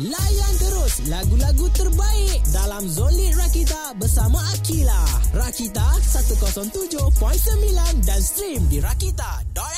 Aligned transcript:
Layan 0.00 0.54
terus 0.56 1.04
lagu-lagu 1.04 1.68
terbaik 1.76 2.40
dalam 2.48 2.88
Zolit 2.88 3.36
Rakita 3.36 3.92
bersama 4.00 4.40
Akila. 4.56 5.04
Rakita 5.36 6.00
107.9 6.00 7.12
dan 8.00 8.20
stream 8.24 8.64
di 8.72 8.80
rakita.my. 8.80 9.71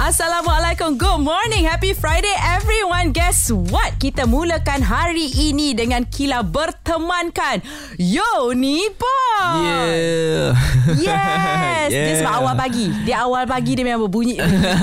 Assalamualaikum. 0.00 0.96
Good 0.96 1.20
morning. 1.20 1.68
Happy 1.68 1.92
Friday 1.92 2.32
everyone. 2.40 3.12
Guess 3.12 3.52
what? 3.52 4.00
Kita 4.00 4.24
mulakan 4.24 4.80
hari 4.80 5.28
ini 5.28 5.76
dengan 5.76 6.08
Kila 6.08 6.40
bertemankan 6.40 7.60
Yoni 8.00 8.88
Boy. 8.96 9.60
Yeah. 9.60 10.56
Yes. 10.96 11.04
Yeah. 11.04 12.00
Dia 12.08 12.14
sebab 12.20 12.32
awal 12.32 12.54
pagi. 12.56 12.86
Dia 13.04 13.16
awal 13.28 13.44
pagi 13.44 13.76
dia 13.76 13.84
memang 13.84 14.08
berbunyi. 14.08 14.40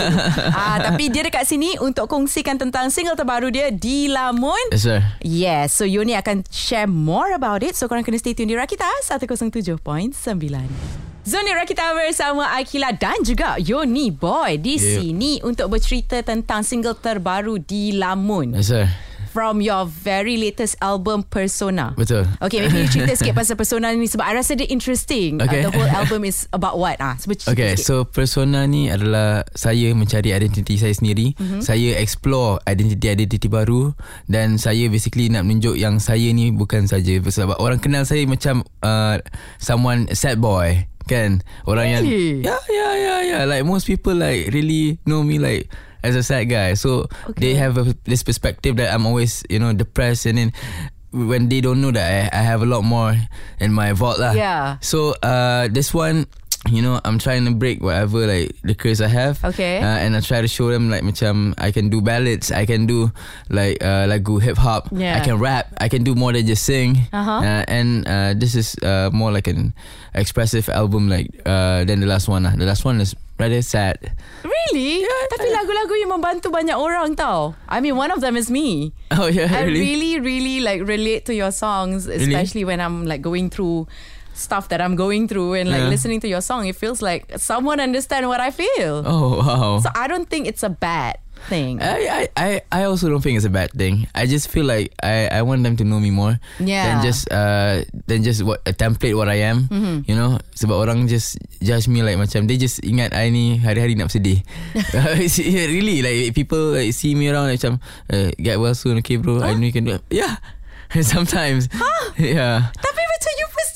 ah, 0.53 0.77
tapi 0.81 1.07
dia 1.07 1.23
dekat 1.23 1.47
sini 1.49 1.79
untuk 1.79 2.11
kongsikan 2.11 2.59
tentang 2.59 2.91
single 2.91 3.15
terbaru 3.15 3.47
dia 3.47 3.71
di 3.71 4.11
Lamun. 4.11 4.59
Yes, 4.73 4.83
sir. 4.83 4.99
Yes, 5.23 5.73
so 5.73 5.87
Yoni 5.87 6.13
akan 6.19 6.43
share 6.51 6.89
more 6.89 7.31
about 7.33 7.63
it. 7.63 7.79
So 7.79 7.87
korang 7.87 8.03
kena 8.03 8.19
stay 8.19 8.35
tune 8.35 8.51
di 8.51 8.59
Rakita 8.59 8.85
107.9. 9.07 11.06
Zoni 11.27 11.51
Rakita 11.51 11.91
bersama 11.91 12.55
Akila 12.55 12.95
dan 12.95 13.19
juga 13.19 13.59
Yoni 13.59 14.15
Boy 14.15 14.55
di 14.55 14.79
Yeah. 14.79 15.03
sini 15.03 15.31
untuk 15.43 15.67
bercerita 15.67 16.23
tentang 16.23 16.63
single 16.63 16.95
terbaru 16.95 17.59
di 17.59 17.91
Lamun 17.91 18.55
Yes, 18.55 18.71
sir. 18.71 18.87
from 19.27 19.59
your 19.59 19.83
very 19.83 20.39
latest 20.39 20.79
album 20.79 21.27
Persona. 21.27 21.91
Betul. 21.93 22.23
Okay, 22.39 22.63
maybe 22.63 22.79
you 22.79 22.87
cerita 22.87 23.11
sikit 23.11 23.35
pasal 23.35 23.59
Persona 23.59 23.91
ni 23.91 24.07
sebab 24.07 24.23
I 24.23 24.33
rasa 24.33 24.55
dia 24.55 24.71
interesting. 24.71 25.43
Okay. 25.43 25.61
Uh, 25.61 25.67
the 25.67 25.71
whole 25.75 25.91
album 25.91 26.23
is 26.23 26.47
about 26.49 26.79
what? 26.79 26.95
Ah, 26.97 27.19
cerita 27.19 27.51
Okay, 27.51 27.75
sikit. 27.75 27.83
so 27.83 27.93
persona 28.01 28.63
ni 28.63 28.87
adalah 28.87 29.43
saya 29.51 29.91
mencari 29.91 30.31
identiti 30.31 30.79
saya 30.79 30.95
sendiri. 30.95 31.35
Mhm. 31.35 31.43
Mm-hmm. 31.43 31.61
Saya 31.61 31.89
explore 31.99 32.63
identiti-identiti 32.63 33.51
baru 33.51 33.91
dan 34.25 34.55
saya 34.55 34.87
basically 34.87 35.27
nak 35.27 35.43
menunjuk 35.43 35.75
yang 35.75 35.99
saya 35.99 36.31
ni 36.31 36.49
bukan 36.49 36.87
saja 36.87 37.19
sebab 37.19 37.59
orang 37.59 37.77
kenal 37.77 38.07
saya 38.07 38.23
macam 38.23 38.63
uh, 38.79 39.19
someone 39.59 40.07
sad 40.15 40.39
boy 40.39 40.87
kan 41.07 41.39
orang 41.65 42.03
Really? 42.03 42.43
yang 42.43 42.53
yeah 42.53 42.61
yeah 42.69 42.93
yeah 42.95 43.19
yeah 43.23 43.41
like 43.47 43.63
most 43.63 43.87
people 43.87 44.13
like 44.13 44.51
really 44.51 44.99
know 45.07 45.23
me 45.23 45.39
like 45.39 45.71
as 46.05 46.13
a 46.13 46.21
sad 46.21 46.45
guy 46.45 46.75
so 46.77 47.09
okay. 47.31 47.39
they 47.41 47.53
have 47.57 47.75
a, 47.79 47.95
this 48.05 48.21
perspective 48.21 48.77
that 48.77 48.93
I'm 48.93 49.07
always 49.09 49.41
you 49.49 49.57
know 49.57 49.73
depressed 49.73 50.27
and 50.29 50.37
then 50.37 50.49
when 51.11 51.49
they 51.49 51.63
don't 51.63 51.81
know 51.81 51.89
that 51.91 52.29
I, 52.29 52.39
I 52.39 52.41
have 52.43 52.61
a 52.61 52.69
lot 52.69 52.83
more 52.83 53.15
in 53.57 53.71
my 53.73 53.95
vault 53.95 54.19
lah 54.19 54.35
Yeah. 54.35 54.77
so 54.83 55.15
uh, 55.23 55.65
this 55.71 55.95
one, 55.95 56.27
you 56.69 56.81
know, 56.81 56.99
I'm 57.05 57.19
trying 57.19 57.45
to 57.45 57.51
break 57.51 57.81
whatever 57.81 58.25
like 58.27 58.55
the 58.63 58.75
curse 58.75 59.01
I 59.01 59.07
have. 59.07 59.43
Okay. 59.43 59.79
Uh, 59.79 59.97
and 60.03 60.15
I 60.15 60.21
try 60.21 60.41
to 60.41 60.47
show 60.47 60.69
them 60.69 60.89
like 60.89 61.03
macam 61.03 61.53
I 61.57 61.71
can 61.71 61.89
do 61.89 62.01
ballads, 62.01 62.51
I 62.51 62.65
can 62.65 62.85
do 62.85 63.11
like 63.49 63.81
uh, 63.83 64.05
lagu 64.07 64.41
hip 64.41 64.57
hop, 64.57 64.89
Yeah. 64.91 65.17
I 65.17 65.25
can 65.25 65.39
rap, 65.39 65.71
I 65.77 65.89
can 65.89 66.03
do 66.03 66.15
more 66.15 66.33
than 66.33 66.45
just 66.45 66.63
sing. 66.63 67.07
Uh-huh. 67.11 67.41
Uh, 67.43 67.63
and 67.67 68.07
uh, 68.07 68.33
this 68.35 68.55
is 68.55 68.75
uh, 68.83 69.09
more 69.13 69.31
like 69.31 69.47
an 69.47 69.73
expressive 70.13 70.69
album 70.69 71.09
like 71.09 71.29
uh, 71.45 71.83
than 71.85 71.99
the 71.99 72.07
last 72.07 72.27
one. 72.27 72.43
lah. 72.43 72.55
The 72.55 72.65
last 72.65 72.85
one 72.85 72.99
is 73.01 73.15
rather 73.37 73.61
sad. 73.61 74.01
Really? 74.41 75.05
Tapi 75.29 75.47
lagu-lagu 75.53 75.93
yang 76.01 76.09
membantu 76.11 76.49
banyak 76.49 76.73
orang 76.73 77.13
tau. 77.15 77.53
I 77.69 77.79
mean, 77.79 77.95
one 77.95 78.09
of 78.11 78.19
them 78.19 78.35
is 78.35 78.49
me. 78.49 78.91
Oh 79.13 79.27
yeah, 79.29 79.47
I 79.47 79.63
really? 79.69 79.79
really, 79.79 80.13
really 80.19 80.57
like 80.59 80.81
relate 80.83 81.23
to 81.29 81.33
your 81.37 81.51
songs, 81.53 82.07
Really? 82.09 82.33
especially 82.33 82.65
when 82.65 82.81
I'm 82.81 83.05
like 83.05 83.21
going 83.21 83.47
through 83.53 83.87
stuff 84.37 84.69
that 84.69 84.79
I'm 84.79 84.93
going 84.95 85.25
through 85.27 85.57
and 85.57 85.67
like 85.67 85.81
Yeah. 85.83 85.89
listening 85.89 86.21
to 86.21 86.29
your 86.29 86.45
song. 86.45 86.69
It 86.69 86.77
feels 86.77 87.01
like 87.01 87.25
someone 87.41 87.81
understand 87.81 88.29
what 88.29 88.39
I 88.39 88.53
feel. 88.53 89.01
Oh 89.01 89.41
wow. 89.41 89.81
So 89.81 89.89
I 89.97 90.05
don't 90.05 90.29
think 90.29 90.45
it's 90.45 90.61
a 90.61 90.69
bad 90.69 91.17
thing. 91.49 91.77
I, 91.81 92.27
I, 92.33 92.61
I, 92.73 92.81
also 92.89 93.09
don't 93.09 93.21
think 93.21 93.37
it's 93.37 93.45
a 93.45 93.53
bad 93.53 93.69
thing. 93.71 94.09
I 94.17 94.25
just 94.25 94.49
feel 94.49 94.65
like 94.65 94.89
I, 95.05 95.29
I 95.29 95.41
want 95.45 95.61
them 95.61 95.77
to 95.77 95.85
know 95.85 96.01
me 96.01 96.09
more 96.09 96.41
Yeah. 96.57 96.97
than 96.97 97.05
just 97.05 97.29
uh 97.29 97.85
than 98.09 98.25
just 98.25 98.41
what 98.41 98.65
a 98.65 98.73
template 98.73 99.13
what 99.13 99.29
I 99.29 99.45
am. 99.45 99.69
Mm-hmm. 99.69 100.09
You 100.09 100.15
know, 100.17 100.41
sebab 100.57 100.73
orang 100.73 101.05
just 101.05 101.37
judge 101.61 101.85
me 101.87 102.01
like 102.01 102.17
macam 102.17 102.49
they 102.49 102.57
just 102.57 102.81
ingat 102.81 103.13
I 103.13 103.29
ni 103.29 103.57
hari-hari 103.61 103.93
nak. 103.93 104.09
Yeah, 104.13 104.41
really 105.77 106.01
like 106.01 106.33
people 106.33 106.73
like 106.73 106.93
see 106.93 107.13
me 107.13 107.29
around 107.29 107.53
like 107.53 107.61
macam 107.61 107.79
uh, 108.09 108.33
get 108.41 108.57
well 108.57 108.73
soon, 108.73 108.97
okay 109.01 109.17
bro. 109.21 109.41
I 109.45 109.53
know 109.53 109.65
you 109.65 109.73
can 109.73 109.85
do. 109.85 109.97
It. 109.97 110.03
Yeah. 110.09 110.41
Sometimes. 111.03 111.69
Yeah. 112.17 112.71
Tapi 112.73 112.96
you 112.96 112.96
pun 112.96 112.96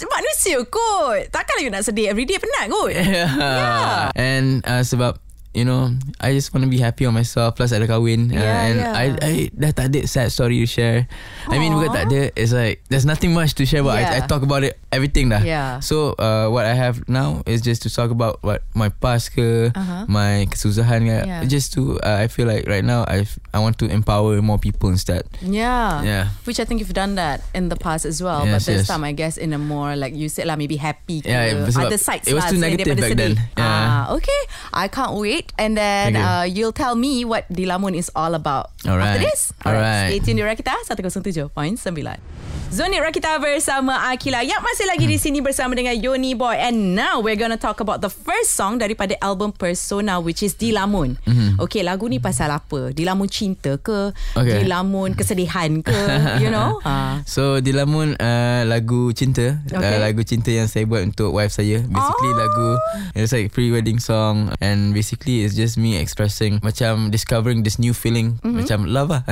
manusia 0.09 0.57
kot. 0.65 1.29
Takkanlah 1.29 1.63
you 1.63 1.71
nak 1.73 1.83
sedih 1.85 2.09
everyday 2.09 2.37
penat 2.39 2.69
kot. 2.71 2.91
Yeah. 3.11 4.09
And 4.15 4.63
uh, 4.65 4.81
sebab 4.81 5.19
you 5.51 5.65
know, 5.65 5.91
I 6.19 6.31
just 6.31 6.53
want 6.53 6.63
to 6.63 6.71
be 6.71 6.79
happy 6.79 7.05
on 7.05 7.13
myself. 7.13 7.55
Plus 7.59 7.71
ada 7.75 7.83
kahwin, 7.87 8.31
uh, 8.31 8.39
Yeah, 8.39 8.65
and 8.67 8.77
yeah. 8.79 8.93
I 8.95 9.05
I 9.19 9.33
dah 9.51 9.71
tak 9.75 9.91
ada 9.91 10.07
sad 10.07 10.31
story 10.31 10.63
to 10.63 10.67
share. 10.67 11.07
I 11.51 11.59
mean 11.59 11.75
bukan 11.75 11.91
tak 11.91 12.03
ada. 12.07 12.31
It's 12.39 12.55
like 12.55 12.79
there's 12.87 13.03
nothing 13.03 13.35
much 13.35 13.55
to 13.59 13.67
share. 13.67 13.83
But 13.83 13.99
Yeah. 13.99 14.21
I, 14.21 14.23
I 14.23 14.27
talk 14.27 14.43
about 14.43 14.63
it 14.63 14.79
everything 14.95 15.27
dah. 15.31 15.43
Yeah. 15.43 15.83
So 15.83 16.15
uh, 16.15 16.47
what 16.47 16.63
I 16.63 16.73
have 16.75 17.03
now 17.11 17.43
is 17.43 17.59
just 17.59 17.83
to 17.83 17.89
talk 17.91 18.11
about 18.11 18.39
what 18.43 18.63
my 18.71 18.87
past 18.89 19.35
ke, 19.35 19.71
Uh-huh. 19.75 20.07
my 20.07 20.47
kesusahan 20.47 21.03
ke. 21.07 21.17
Yeah. 21.27 21.41
Just 21.47 21.75
to 21.75 21.99
uh, 21.99 22.23
I 22.23 22.31
feel 22.31 22.47
like 22.47 22.63
right 22.67 22.83
now 22.83 23.03
I 23.07 23.27
I 23.51 23.59
want 23.59 23.75
to 23.83 23.91
empower 23.91 24.39
more 24.39 24.59
people 24.59 24.87
instead. 24.87 25.27
Yeah. 25.43 25.99
Yeah. 26.03 26.23
Which 26.47 26.59
I 26.59 26.65
think 26.65 26.79
you've 26.79 26.95
done 26.95 27.19
that 27.19 27.43
in 27.51 27.67
the 27.67 27.75
past 27.79 28.07
as 28.07 28.23
well. 28.23 28.47
Yes, 28.47 28.63
but 28.63 28.71
this 28.71 28.79
yes. 28.85 28.89
time 28.91 29.03
I 29.03 29.11
guess 29.11 29.35
in 29.35 29.51
a 29.51 29.59
more 29.59 29.95
like 29.99 30.15
you 30.15 30.31
said 30.31 30.47
lah 30.47 30.55
maybe 30.55 30.79
happy 30.79 31.19
ke. 31.19 31.27
Yeah, 31.27 31.67
sebab 31.67 31.91
other 31.91 31.99
sides 31.99 32.27
it 32.27 32.35
was 32.37 32.47
lah 32.47 32.51
too 32.55 32.61
negative 32.61 32.95
back 32.95 33.11
sedih. 33.11 33.19
then. 33.19 33.33
Yeah. 33.59 33.67
Ah, 33.67 34.01
okay. 34.15 34.41
I 34.71 34.87
can't 34.87 35.17
wait. 35.19 35.40
And 35.57 35.73
then 35.73 36.13
you. 36.13 36.21
uh, 36.21 36.45
you'll 36.45 36.75
tell 36.75 36.93
me 36.93 37.23
what 37.23 37.49
Dilamun 37.49 37.95
is 37.95 38.11
all 38.13 38.33
about. 38.33 38.69
Alright. 38.83 39.17
After 39.17 39.25
this. 39.25 39.53
Alright. 39.61 40.13
Stay 40.13 40.19
tuned 40.21 40.37
di 40.37 40.45
Rakita 40.45 40.73
107.9. 40.85 41.49
Zoni 42.71 43.03
Rakita 43.03 43.35
bersama 43.35 44.07
Akila 44.07 44.39
yang 44.47 44.63
masih 44.63 44.87
lagi 44.87 45.03
di 45.03 45.19
sini 45.19 45.43
bersama 45.43 45.75
dengan 45.75 45.91
Yoni 45.91 46.31
Boy 46.31 46.55
and 46.55 46.95
now 46.95 47.19
we're 47.19 47.35
gonna 47.35 47.59
talk 47.59 47.83
about 47.83 47.99
the 47.99 48.07
first 48.07 48.55
song 48.55 48.79
daripada 48.79 49.11
album 49.19 49.51
Persona 49.51 50.23
which 50.23 50.39
is 50.39 50.55
Dilamun. 50.55 51.19
Mm-hmm. 51.27 51.59
Okay 51.59 51.83
lagu 51.83 52.07
ni 52.07 52.23
pasal 52.23 52.47
apa? 52.47 52.95
Dilamun 52.95 53.27
cinta 53.27 53.75
ke? 53.75 54.15
Okay. 54.39 54.63
Dilamun 54.63 55.19
kesedihan 55.19 55.83
ke? 55.83 55.91
you 56.39 56.47
know? 56.47 56.79
Ah. 56.87 57.19
So 57.27 57.59
di 57.59 57.71
Lamun 57.71 58.15
uh, 58.15 58.63
lagu 58.63 59.11
cinta 59.11 59.59
Okay. 59.67 59.75
okay. 59.75 59.95
uh, 59.95 59.99
lagu 59.99 60.23
cinta 60.23 60.51
yang 60.51 60.67
saya 60.67 60.87
buat 60.87 61.03
untuk 61.03 61.31
wife 61.31 61.51
saya 61.51 61.83
basically 61.83 62.31
Oh. 62.31 62.39
lagu 62.39 62.67
it's 63.15 63.31
like 63.31 63.51
pre-wedding 63.51 63.99
song 63.99 64.51
and 64.59 64.91
basically 64.91 65.30
it's 65.39 65.55
just 65.55 65.79
me 65.79 65.95
expressing 65.95 66.59
macam 66.59 67.07
discovering 67.07 67.63
this 67.63 67.79
new 67.79 67.95
feeling 67.95 68.35
mm-hmm. 68.43 68.59
macam 68.59 68.83
love 68.83 69.07
lah 69.07 69.23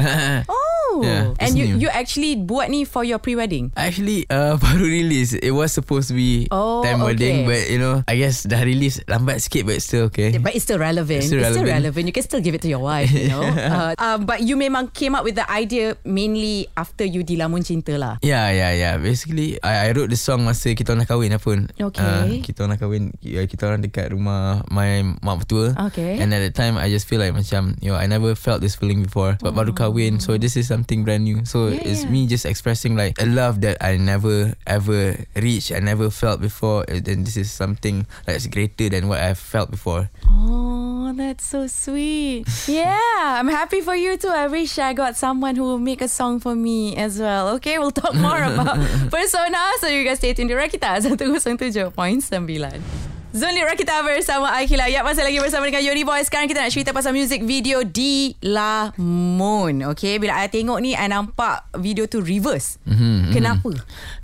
Oh. 0.48 0.56
Yeah, 1.06 1.34
and 1.40 1.56
you 1.56 1.66
new. 1.76 1.86
you 1.86 1.90
actually 1.92 2.36
buat 2.36 2.68
ni 2.72 2.84
for 2.84 3.04
your 3.04 3.20
pre-wedding. 3.20 3.72
Actually 3.76 4.26
uh, 4.28 4.56
baru 4.64 4.86
release 4.86 5.36
It 5.38 5.52
was 5.52 5.72
supposed 5.72 6.12
to 6.12 6.16
be 6.18 6.48
Oh, 6.52 6.82
Time 6.84 7.04
okay. 7.04 7.08
wedding 7.14 7.36
But 7.48 7.70
you 7.70 7.80
know 7.80 8.02
I 8.08 8.18
guess 8.18 8.44
dah 8.44 8.64
release 8.64 9.00
Lambat 9.08 9.44
sikit 9.44 9.64
But 9.68 9.80
still 9.80 10.10
okay 10.10 10.36
But 10.42 10.56
it's 10.56 10.66
still 10.66 10.82
relevant. 10.82 11.24
It's 11.24 11.30
still 11.30 11.68
relevant. 11.68 12.04
You 12.08 12.16
can 12.16 12.24
still 12.26 12.42
give 12.42 12.56
it 12.56 12.62
to 12.66 12.70
your 12.72 12.82
wife, 12.82 13.12
you 13.12 13.30
know. 13.30 13.44
uh, 13.76 13.94
um, 14.00 14.26
but 14.26 14.42
you 14.42 14.56
memang 14.58 14.90
came 14.96 15.14
up 15.14 15.24
with 15.28 15.36
the 15.36 15.46
idea 15.46 15.94
mainly 16.02 16.66
after 16.74 17.06
you 17.06 17.22
dilamun 17.22 17.62
cinta 17.62 18.00
lah. 18.00 18.18
Yeah, 18.26 18.50
yeah, 18.50 18.72
yeah. 18.74 18.94
Basically, 18.98 19.60
I, 19.62 19.90
I 19.90 19.94
wrote 19.94 20.10
the 20.10 20.18
song 20.18 20.48
masa 20.50 20.74
kita 20.74 20.98
nak 20.98 21.06
kahwin 21.06 21.30
lah 21.36 21.42
pun. 21.42 21.70
Okay. 21.78 22.02
Uh, 22.02 22.42
kita 22.42 22.66
nak 22.66 22.82
kahwin, 22.82 23.14
uh, 23.14 23.46
kita 23.46 23.70
orang 23.70 23.86
dekat 23.86 24.10
rumah 24.10 24.66
my 24.74 25.06
mak 25.22 25.46
mertua. 25.46 25.78
Okay. 25.94 26.18
And 26.18 26.34
at 26.34 26.42
that 26.42 26.58
time, 26.58 26.82
I 26.82 26.90
just 26.90 27.06
feel 27.06 27.22
like 27.22 27.38
macam, 27.38 27.78
you 27.84 27.94
know, 27.94 27.98
I 28.00 28.10
never 28.10 28.34
felt 28.34 28.66
this 28.66 28.74
feeling 28.74 29.06
before. 29.06 29.38
Sebab 29.38 29.54
baru 29.54 29.72
kahwin, 29.78 30.18
so 30.18 30.34
this 30.42 30.58
is 30.58 30.66
something 30.66 30.89
brand 30.98 31.24
new. 31.24 31.46
So 31.46 31.70
Yeah, 31.70 31.86
it's 31.86 32.04
yeah. 32.04 32.10
me 32.10 32.26
just 32.26 32.46
expressing 32.46 32.98
like 32.98 33.22
a 33.22 33.26
love 33.30 33.62
that 33.62 33.78
I 33.82 33.98
never 33.98 34.58
ever 34.66 35.14
reached, 35.38 35.72
I 35.72 35.80
never 35.80 36.10
felt 36.10 36.42
before. 36.42 36.86
And 36.90 37.06
this 37.26 37.38
is 37.38 37.52
something 37.54 38.06
that's 38.26 38.48
greater 38.50 38.90
than 38.90 39.08
what 39.08 39.22
I've 39.22 39.38
felt 39.38 39.70
before. 39.70 40.10
Oh, 40.26 41.14
that's 41.14 41.46
so 41.46 41.68
sweet. 41.70 42.50
yeah, 42.68 43.38
I'm 43.38 43.48
happy 43.48 43.82
for 43.82 43.94
you 43.96 44.18
too. 44.18 44.34
I 44.34 44.48
wish 44.50 44.78
I 44.82 44.94
got 44.98 45.14
someone 45.16 45.56
who 45.56 45.64
will 45.64 45.80
make 45.82 46.02
a 46.02 46.10
song 46.10 46.40
for 46.42 46.56
me 46.58 46.96
as 46.98 47.20
well. 47.22 47.50
Okay, 47.62 47.78
we'll 47.78 47.94
talk 47.94 48.14
more 48.18 48.42
about 48.42 48.78
Persona. 49.14 49.62
So 49.80 49.88
you 49.88 50.04
guys 50.04 50.18
stay 50.18 50.34
tuned 50.34 50.50
di 50.50 50.56
Rakita 50.58 50.98
107.9. 51.06 52.82
Zoni 53.30 53.62
Rakita 53.62 54.02
bersama 54.02 54.50
Akila. 54.58 54.90
Ya, 54.90 55.06
masih 55.06 55.22
lagi 55.22 55.38
bersama 55.38 55.70
dengan 55.70 55.86
Yoni 55.86 56.02
Boy. 56.02 56.18
Sekarang 56.26 56.50
kita 56.50 56.66
nak 56.66 56.74
cerita 56.74 56.98
pasal 56.98 57.14
music 57.14 57.46
video 57.46 57.86
di 57.86 58.34
La 58.42 58.90
Moon. 58.98 59.86
Okay, 59.94 60.18
bila 60.18 60.34
I 60.42 60.50
tengok 60.50 60.82
ni, 60.82 60.98
I 60.98 61.06
nampak 61.06 61.62
video 61.78 62.10
tu 62.10 62.26
reverse. 62.26 62.82
Mhm, 62.90 63.30
Kenapa? 63.30 63.70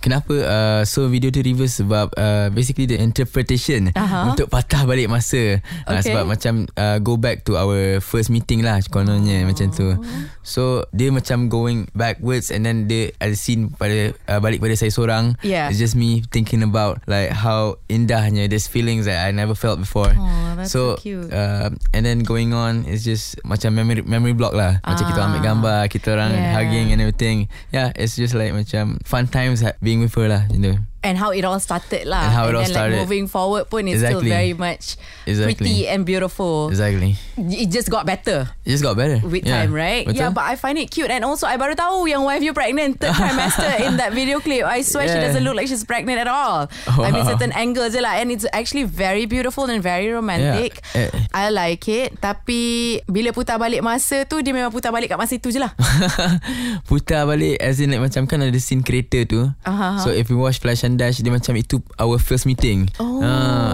Kenapa 0.01 0.33
uh, 0.33 0.81
So 0.89 1.05
video 1.05 1.29
tu 1.29 1.41
reverse 1.41 1.81
Sebab 1.81 2.13
uh, 2.13 2.47
Basically 2.53 2.85
the 2.85 2.97
interpretation 2.97 3.89
Aha. 3.93 4.33
Untuk 4.33 4.49
patah 4.49 4.85
balik 4.85 5.09
masa 5.09 5.61
uh, 5.85 5.97
Okay. 5.97 6.13
Sebab 6.13 6.25
macam 6.29 6.65
uh, 6.77 6.97
Go 7.01 7.17
back 7.17 7.45
to 7.45 7.57
our 7.57 8.01
First 8.01 8.29
meeting 8.29 8.61
lah 8.61 8.81
Kononnya 8.89 9.45
oh. 9.45 9.49
Macam 9.49 9.69
tu 9.73 9.97
So 10.45 10.85
Dia 10.93 11.09
macam 11.09 11.49
going 11.49 11.89
Backwards 11.97 12.53
And 12.53 12.65
then 12.65 12.85
dia 12.85 13.13
Ada 13.17 13.33
scene 13.33 13.73
pada 13.73 14.13
uh, 14.29 14.39
Balik 14.41 14.61
pada 14.61 14.77
saya 14.77 14.93
seorang 14.93 15.37
Yeah. 15.41 15.69
It's 15.69 15.81
just 15.81 15.97
me 15.97 16.21
Thinking 16.29 16.61
about 16.61 17.01
Like 17.09 17.33
how 17.33 17.81
Indahnya 17.89 18.45
This 18.45 18.69
feeling 18.69 18.94
feelings 18.95 19.05
that 19.11 19.27
I 19.27 19.31
never 19.31 19.55
felt 19.55 19.79
before. 19.79 20.15
Aw, 20.15 20.55
that's 20.55 20.71
so 20.71 20.95
cute. 20.95 21.27
Uh, 21.31 21.69
and 21.93 22.05
then 22.05 22.23
going 22.23 22.53
on 22.55 22.85
is 22.87 23.03
just 23.03 23.35
macam 23.43 23.75
memory 23.75 24.01
memory 24.01 24.31
block 24.31 24.55
lah. 24.55 24.79
Macam 24.87 25.03
kita 25.11 25.19
Ah. 25.19 25.27
ambil 25.27 25.41
gambar, 25.43 25.79
kita 25.91 26.15
orang 26.15 26.31
Yeah. 26.31 26.53
hugging 26.55 26.87
and 26.95 26.99
everything. 27.03 27.51
Yeah, 27.75 27.91
it's 27.95 28.15
just 28.15 28.31
like 28.31 28.55
macam 28.55 29.03
fun 29.03 29.27
times 29.27 29.59
ha- 29.59 29.75
being 29.83 29.99
with 29.99 30.15
her 30.15 30.31
lah. 30.31 30.47
You 30.47 30.59
know. 30.63 30.75
And 31.05 31.21
how 31.21 31.29
it 31.29 31.45
all 31.45 31.61
started 31.61 32.09
lah. 32.09 32.25
And 32.25 32.33
how 32.33 32.45
it 32.49 32.57
all 32.57 32.65
then 32.65 32.73
started. 32.73 32.97
like 32.97 33.05
moving 33.05 33.29
forward 33.29 33.69
pun 33.69 33.85
it's 33.85 34.01
still 34.01 34.25
Exactly. 34.25 34.33
very 34.33 34.53
much 34.57 34.97
Exactly. 35.29 35.53
pretty 35.55 35.77
and 35.85 36.01
beautiful. 36.01 36.73
Exactly. 36.73 37.15
It 37.37 37.69
just 37.69 37.93
got 37.93 38.03
better. 38.03 38.49
It 38.65 38.73
just 38.73 38.81
got 38.81 38.97
better 38.97 39.21
with 39.21 39.45
Yeah. 39.45 39.61
time, 39.61 39.71
right? 39.71 40.03
Betul? 40.03 40.17
Yeah, 40.17 40.31
but 40.33 40.43
I 40.43 40.57
find 40.57 40.75
it 40.75 40.89
cute. 40.89 41.07
And 41.07 41.21
also, 41.21 41.45
I 41.45 41.55
baru 41.55 41.77
tahu 41.77 42.09
yang 42.09 42.25
wife 42.25 42.41
you 42.41 42.51
pregnant 42.51 42.97
third 42.97 43.13
trimester 43.19 43.85
in 43.85 44.01
that 44.01 44.11
video 44.11 44.41
clip. 44.41 44.65
I 44.65 44.81
swear 44.81 45.05
she 45.05 45.13
Yeah. 45.13 45.29
doesn't 45.29 45.45
look 45.45 45.53
like 45.53 45.69
she's 45.69 45.85
pregnant 45.85 46.17
at 46.17 46.27
all. 46.27 46.65
I 46.89 47.13
mean, 47.13 47.21
Wow. 47.21 47.37
certain 47.37 47.53
angles 47.53 47.93
je 47.93 48.01
lah. 48.01 48.17
And 48.17 48.33
it's 48.33 48.49
actually 48.49 48.89
very 48.89 49.29
beautiful 49.29 49.69
and 49.69 49.79
very 49.79 50.09
romantic. 50.09 50.81
Yeah. 50.97 51.13
Eh. 51.13 51.37
I 51.37 51.53
like 51.53 51.85
it. 51.85 52.17
Tapi, 52.17 52.97
bila 53.05 53.29
putar 53.29 53.61
balik 53.61 53.85
masa 53.85 54.25
tu, 54.25 54.41
dia 54.41 54.49
memang 54.49 54.73
putar 54.73 54.89
balik 54.89 55.13
kat 55.13 55.19
masa 55.19 55.37
tu 55.37 55.53
je 55.53 55.61
lah. 55.61 55.69
Putar 56.89 57.25
balik 57.25 57.57
As 57.59 57.79
in 57.79 57.91
like 57.91 58.01
Macam 58.01 58.25
kan 58.25 58.41
ada 58.41 58.57
scene 58.57 58.81
kereta 58.81 59.25
tu 59.25 59.47
Aha. 59.65 59.99
So 60.01 60.09
if 60.11 60.29
you 60.29 60.37
watch 60.37 60.59
Flash 60.59 60.83
and 60.83 60.94
Dash 60.95 61.19
Dia 61.19 61.31
macam 61.31 61.53
itu 61.55 61.79
Our 61.95 62.17
first 62.17 62.43
meeting. 62.43 62.87
Oh. 62.97 63.21
Ah, 63.21 63.73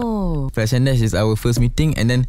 Flash 0.52 0.74
and 0.74 0.84
Dash 0.84 1.00
is 1.00 1.14
our 1.14 1.34
first 1.36 1.58
meeting 1.58 1.94
And 1.96 2.10
then 2.10 2.26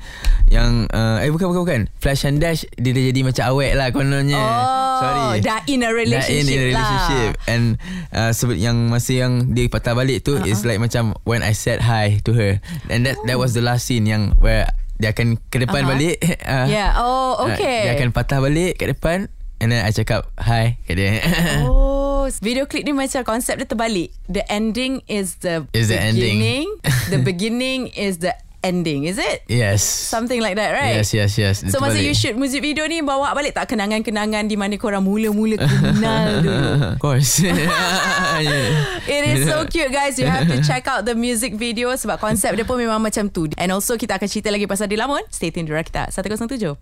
Yang 0.47 0.91
uh, 0.93 1.23
Eh 1.23 1.31
bukan 1.31 1.53
bukan 1.53 1.63
bukan. 1.63 1.81
Flash 1.99 2.25
and 2.25 2.39
Dash 2.39 2.65
Dia 2.77 2.93
dah 2.93 3.03
jadi 3.11 3.21
macam 3.23 3.45
awet 3.53 3.73
lah 3.75 3.89
Kononnya. 3.91 4.39
Oh, 4.39 5.01
Sorry. 5.03 5.41
dah 5.43 5.59
in 5.67 5.83
a 5.83 5.89
Dah 5.89 5.95
relationship 5.95 6.45
in, 6.45 6.47
in 6.47 6.59
a 6.59 6.67
relationship 6.71 7.31
lah. 7.35 7.51
And 7.51 7.65
uh, 8.11 8.31
sebab 8.31 8.57
yang 8.57 8.77
Masa 8.89 9.13
yang 9.15 9.53
Dia 9.53 9.67
patah 9.67 9.95
balik 9.95 10.23
tu 10.23 10.37
uh-huh. 10.37 10.47
Is 10.47 10.63
like 10.63 10.79
macam 10.79 11.17
When 11.25 11.41
I 11.43 11.53
said 11.53 11.81
hi 11.83 12.21
to 12.25 12.33
her. 12.33 12.61
And 12.87 13.05
that 13.05 13.17
that 13.25 13.37
was 13.37 13.53
the 13.53 13.63
last 13.63 13.89
scene 13.89 14.05
Yang 14.05 14.37
where 14.39 14.69
Dia 14.99 15.11
akan 15.11 15.41
ke 15.51 15.59
depan 15.59 15.83
Uh-huh. 15.83 15.93
balik. 15.99 16.17
Uh, 16.47 16.67
Yeah, 16.75 16.95
oh, 17.01 17.35
uh, 17.43 17.51
okay. 17.51 17.91
Dia 17.91 17.99
akan 17.99 18.15
patah 18.15 18.39
balik 18.39 18.79
kat 18.79 18.93
depan 18.95 19.27
And 19.59 19.71
then 19.71 19.87
I 19.87 19.95
cakap 19.95 20.27
Hi 20.43 20.75
kat 20.87 20.99
dia. 20.99 21.23
Oh, 21.71 22.02
video 22.31 22.67
clip 22.67 22.85
ni 22.85 22.93
macam 22.93 23.23
konsep 23.23 23.59
dia 23.59 23.67
terbalik. 23.67 24.13
The 24.29 24.47
ending 24.47 25.01
is 25.07 25.41
the 25.41 25.67
Is 25.73 25.89
the 25.89 25.99
ending. 25.99 26.39
beginning. 26.39 26.67
the 27.11 27.19
beginning 27.29 27.81
is 27.95 28.19
the 28.21 28.35
ending, 28.63 29.11
is 29.11 29.19
it? 29.19 29.43
Yes 29.51 29.83
Something 29.83 30.39
like 30.39 30.55
that, 30.55 30.71
right? 30.71 30.95
Yes 31.03 31.11
yes 31.11 31.35
yes 31.35 31.67
So 31.67 31.83
Dia 31.83 31.83
masa 31.83 31.99
you 31.99 32.15
shoot 32.15 32.39
music 32.39 32.63
video 32.63 32.87
ni 32.87 33.03
Bawa 33.03 33.35
balik 33.35 33.59
tak 33.59 33.67
kenangan-kenangan 33.67 34.47
Di 34.47 34.55
mana 34.55 34.79
korang 34.79 35.03
mula-mula 35.03 35.59
kenal 35.59 36.29
dulu 36.47 36.95
Of 36.95 37.03
course. 37.03 37.43
It 39.11 39.23
is 39.35 39.51
so 39.51 39.67
cute 39.67 39.91
guys 39.91 40.15
You 40.15 40.31
have 40.31 40.47
to 40.47 40.63
check 40.63 40.87
out 40.87 41.03
the 41.03 41.19
music 41.19 41.59
video 41.59 41.91
Sebab 41.99 42.23
konsep 42.23 42.55
dia 42.55 42.63
pun 42.63 42.79
memang 42.79 43.03
macam 43.03 43.27
tu 43.35 43.51
And 43.59 43.75
also 43.75 43.99
kita 43.99 44.23
akan 44.23 44.31
cerita 44.31 44.55
lagi 44.55 44.71
pasal 44.71 44.87
Dilamun 44.87 45.27
Stay 45.35 45.51
tuned 45.51 45.67
di 45.67 45.75
Rakita 45.75 46.15
107.9 46.15 46.79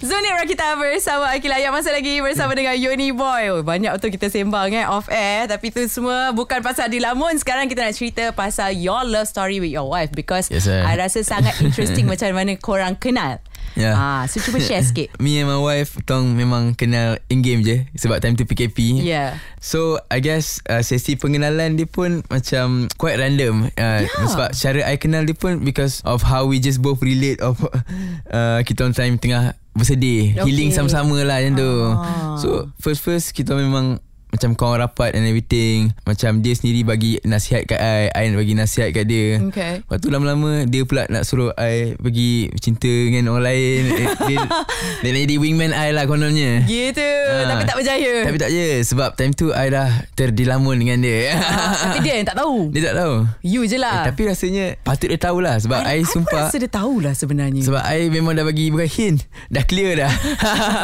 Zoni 0.00 0.32
Rakita 0.32 0.80
bersama 0.80 1.28
Akila. 1.28 1.60
Yang 1.60 1.72
masa 1.74 1.90
lagi 1.92 2.24
bersama 2.24 2.56
dengan 2.56 2.72
Yoni 2.72 3.12
Boy. 3.12 3.52
Oh, 3.52 3.60
Banyak 3.60 3.92
betul 3.92 4.08
kita 4.08 4.32
sembang 4.32 4.72
eh 4.72 4.88
Off 4.88 5.12
air. 5.12 5.44
Tapi 5.44 5.68
tu 5.68 5.84
semua 5.86 6.32
Bukan 6.32 6.64
pasal 6.64 6.88
Dilamun 6.88 7.36
Sekarang 7.36 7.68
kita 7.68 7.84
nak 7.84 7.92
cerita 7.92 8.32
Pasal 8.32 8.72
your 8.72 9.04
love 9.04 9.28
story 9.28 9.60
with 9.60 9.68
your 9.68 9.84
wife 9.84 10.08
Because 10.10 10.48
Yes, 10.48 10.64
sir. 10.64 10.80
I 10.80 10.96
rasa 10.96 11.20
sangat 11.20 11.60
interesting 11.60 12.08
Macam 12.08 12.32
mana 12.32 12.56
korang 12.56 12.96
kenal. 12.96 13.44
Yeah. 13.76 13.92
Ah, 13.92 14.24
So 14.24 14.40
cuba 14.40 14.56
share 14.58 14.80
sikit. 14.80 15.12
Me 15.22 15.36
and 15.36 15.46
my 15.46 15.60
wife 15.60 16.00
Tong 16.02 16.32
memang 16.32 16.72
kenal 16.74 17.20
In-game 17.28 17.60
je 17.60 17.76
Sebab 17.94 18.18
time 18.18 18.34
tu 18.34 18.48
PKP 18.48 19.04
Yeah. 19.04 19.36
So 19.60 20.00
I 20.08 20.18
guess 20.18 20.64
uh, 20.64 20.80
Sesi 20.80 21.14
pengenalan 21.14 21.76
dia 21.76 21.84
pun 21.84 22.24
Macam 22.26 22.88
Quite 22.96 23.20
random. 23.20 23.68
Uh, 23.70 24.00
Yeah. 24.00 24.26
Sebab 24.26 24.56
cara 24.56 24.80
I 24.82 24.96
kenal 24.96 25.28
dia 25.28 25.36
pun 25.36 25.60
Because 25.60 26.00
of 26.02 26.24
how 26.24 26.48
we 26.48 26.56
just 26.56 26.80
both 26.80 27.04
relate 27.04 27.44
Of 27.44 27.60
uh, 28.32 28.64
Kita 28.64 28.80
on 28.82 28.96
time 28.96 29.20
tengah 29.20 29.59
Bersedih 29.72 30.34
Okay. 30.34 30.50
Healing 30.50 30.70
sama-sama 30.70 31.16
lah 31.20 31.38
macam 31.38 31.54
tu 31.56 31.70
Ah. 31.94 32.36
So 32.36 32.48
first-first 32.76 33.32
Kita 33.32 33.54
memang 33.54 34.02
macam 34.30 34.54
kawan 34.54 34.78
rapat 34.86 35.18
and 35.18 35.26
everything 35.26 35.90
Macam 36.06 36.38
dia 36.38 36.54
sendiri 36.54 36.86
bagi 36.86 37.18
nasihat 37.26 37.66
kat 37.66 37.82
I 37.82 38.14
I 38.14 38.24
bagi 38.30 38.54
nasihat 38.54 38.94
kat 38.94 39.10
dia. 39.10 39.42
Okay. 39.50 39.82
Lepas 39.82 39.98
tu 39.98 40.06
lama-lama 40.06 40.70
Dia 40.70 40.86
pula 40.86 41.10
nak 41.10 41.26
suruh 41.26 41.50
I 41.58 41.98
Pergi 41.98 42.46
cinta 42.62 42.86
dengan 42.86 43.34
orang 43.34 43.50
lain. 43.50 43.80
Eh, 43.90 44.08
Dia, 44.30 44.38
dia 45.02 45.08
nak 45.10 45.22
jadi 45.26 45.36
wingman 45.42 45.74
I 45.74 45.90
lah 45.90 46.06
kononnya. 46.06 46.62
Gitu. 46.62 47.02
Ah. 47.02 47.58
Tapi 47.58 47.62
tak 47.66 47.76
berjaya. 47.82 48.12
Tapi 48.22 48.38
tak 48.38 48.50
je 48.54 48.68
Sebab 48.86 49.08
time 49.18 49.34
tu 49.34 49.50
I 49.50 49.66
dah 49.66 49.90
terdilamun 50.14 50.78
dengan 50.78 51.02
dia. 51.02 51.34
Ah, 51.34 51.90
Tapi 51.90 51.98
dia 52.06 52.22
yang 52.22 52.28
tak 52.30 52.38
tahu. 52.38 52.56
Dia 52.74 52.94
tak 52.94 52.96
tahu. 53.02 53.14
You 53.42 53.66
je 53.66 53.76
eh, 53.76 53.80
lah 53.82 54.06
Tapi 54.06 54.30
rasanya 54.30 54.78
Patut 54.86 55.10
dia 55.10 55.18
tahulah 55.18 55.58
Sebab 55.58 55.82
I, 55.82 56.00
I 56.00 56.06
pun 56.06 56.22
sumpah 56.22 56.46
rasa 56.46 56.56
dia 56.62 56.70
tahulah 56.70 57.12
sebenarnya. 57.18 57.62
Sebab 57.66 57.82
I 57.82 58.06
memang 58.06 58.38
dah 58.38 58.46
bagi 58.46 58.70
Bukan 58.70 58.86
hint. 58.86 59.26
Dah 59.50 59.66
clear 59.66 59.98
dah. 59.98 60.12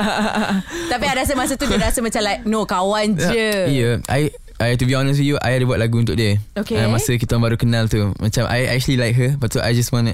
Tapi 0.92 1.04
I 1.06 1.14
rasa 1.14 1.32
masa 1.38 1.54
tu 1.54 1.70
Dia 1.70 1.78
rasa 1.78 2.02
macam 2.02 2.20
like 2.26 2.42
No 2.42 2.66
kawan 2.66 3.14
je 3.14 3.35
Ya. 3.36 3.68
Yeah, 3.68 3.94
I 4.08 4.32
I 4.56 4.72
to 4.72 4.88
be 4.88 4.96
honest 4.96 5.20
with 5.20 5.28
you 5.28 5.36
I 5.36 5.52
ada 5.52 5.68
buat 5.68 5.76
lagu 5.76 6.00
untuk 6.00 6.16
dia. 6.16 6.40
Okay. 6.56 6.80
uh, 6.80 6.88
Masa 6.88 7.12
kita 7.14 7.36
baru 7.36 7.60
kenal 7.60 7.86
tu. 7.86 8.16
Macam 8.16 8.48
I 8.48 8.72
actually 8.72 8.96
like 8.96 9.12
her. 9.12 9.36
Lepas 9.36 9.52
tu 9.52 9.60
I 9.60 9.76
just 9.76 9.92
want 9.92 10.08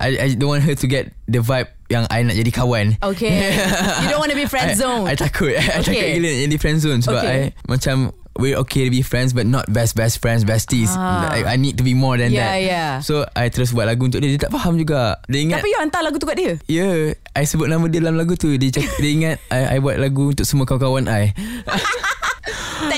I, 0.00 0.08
I 0.16 0.26
don't 0.32 0.48
want 0.48 0.64
her 0.64 0.72
to 0.72 0.86
get 0.88 1.12
The 1.28 1.44
vibe 1.44 1.68
Yang 1.86 2.08
I 2.08 2.18
nak 2.24 2.32
jadi 2.34 2.50
kawan. 2.50 2.86
Okay. 3.04 3.52
You 4.00 4.08
don't 4.08 4.16
want 4.18 4.32
to 4.32 4.38
be 4.38 4.48
friend 4.48 4.72
zone 4.72 5.04
I, 5.04 5.12
I 5.12 5.14
takut. 5.14 5.52
I 5.60 5.84
Okay. 5.84 5.92
takut 5.92 6.08
gila 6.16 6.24
nak 6.26 6.40
jadi 6.42 6.56
friend 6.56 6.78
zone 6.80 7.00
Sebab 7.04 7.20
Okay. 7.20 7.52
I 7.52 7.68
Macam 7.68 7.96
We're 8.32 8.56
okay 8.64 8.88
to 8.88 8.90
be 8.90 9.04
friends 9.04 9.36
But 9.36 9.44
not 9.44 9.68
best 9.68 9.92
best 9.92 10.16
friends 10.16 10.40
Besties. 10.40 10.88
Ah. 10.88 11.28
I, 11.28 11.52
I 11.52 11.56
need 11.60 11.76
to 11.76 11.84
be 11.84 11.92
more 11.92 12.16
than 12.16 12.32
Yeah, 12.32 12.48
that. 12.48 12.64
yeah. 12.64 12.90
So 13.04 13.28
I 13.36 13.52
terus 13.52 13.76
buat 13.76 13.84
lagu 13.84 14.08
untuk 14.08 14.24
dia. 14.24 14.32
Dia 14.32 14.40
tak 14.40 14.56
faham 14.56 14.80
juga. 14.80 15.20
Dia 15.28 15.44
ingat 15.44 15.60
Tapi 15.60 15.68
you 15.68 15.76
hantar 15.76 16.00
lagu 16.00 16.16
tu 16.16 16.24
kat 16.24 16.40
dia? 16.40 16.56
Ya. 16.64 16.80
Yeah, 16.80 16.96
I 17.36 17.44
sebut 17.44 17.68
nama 17.68 17.84
dia 17.92 18.00
dalam 18.00 18.16
lagu 18.16 18.40
tu. 18.40 18.56
Dia, 18.56 18.72
dia 18.72 19.10
ingat 19.12 19.36
I, 19.52 19.76
I 19.76 19.84
buat 19.84 20.00
lagu 20.00 20.32
Untuk 20.32 20.48
semua 20.48 20.64
kawan-kawan 20.64 21.12
I 21.12 21.36